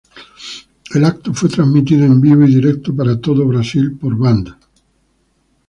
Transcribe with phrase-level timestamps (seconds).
[0.95, 4.51] El evento fue transmitido en vivo y directo para toda Brasil por Band.